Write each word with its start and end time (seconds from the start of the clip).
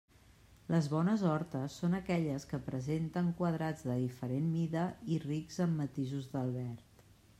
Les 0.75 0.85
bones 0.93 1.25
hortes 1.31 1.75
són 1.81 1.97
aquelles 1.97 2.47
que 2.53 2.59
presenten 2.69 3.29
quadrats 3.41 3.85
de 3.91 3.99
diferent 4.05 4.49
mida 4.57 4.87
i 5.17 5.21
rics 5.27 5.61
en 5.67 5.77
matisos 5.83 6.33
del 6.37 6.55
verd. 6.61 7.07